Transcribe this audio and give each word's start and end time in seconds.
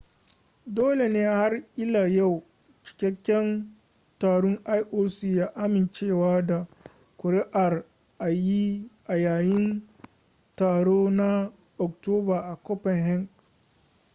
dole 0.75 1.05
ne 1.15 1.21
har 1.37 1.51
ila 1.83 2.01
yau 2.17 2.33
cikakken 2.83 3.47
taron 4.21 4.55
ioc 4.77 5.15
ya 5.37 5.45
amincewa 5.63 6.41
da 6.47 6.67
ƙuri'ar 7.17 7.85
a 9.07 9.15
yayin 9.15 9.89
taron 10.55 11.09
ta 11.17 11.23
na 11.23 11.51
oktoba 11.77 12.39
a 12.49 12.55
copenhagen 12.55 13.27